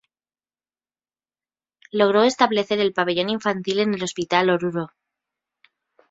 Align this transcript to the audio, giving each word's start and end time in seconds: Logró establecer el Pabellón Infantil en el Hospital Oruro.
Logró 1.91 2.23
establecer 2.23 2.79
el 2.79 2.91
Pabellón 2.91 3.29
Infantil 3.29 3.81
en 3.81 3.93
el 3.93 4.01
Hospital 4.01 4.49
Oruro. 4.49 4.89